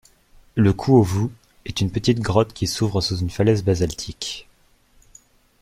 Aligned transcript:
Le 0.55 0.73
Kouo 0.73 1.03
Vu 1.03 1.27
est 1.65 1.79
une 1.79 1.91
petite 1.91 2.21
grotte 2.21 2.53
qui 2.53 2.65
s'ouvre 2.65 3.01
sous 3.01 3.17
une 3.19 3.29
falaise 3.29 3.63
basaltique. 3.63 4.49